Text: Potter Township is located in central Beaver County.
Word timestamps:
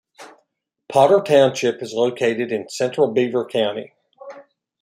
Potter 0.89 1.19
Township 1.21 1.83
is 1.83 1.93
located 1.93 2.51
in 2.51 2.67
central 2.69 3.11
Beaver 3.13 3.45
County. 3.45 3.93